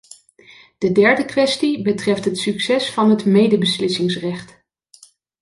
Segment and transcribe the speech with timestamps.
[0.77, 4.63] De derde kwestie betreft het succes van het medebeslissingsrecht.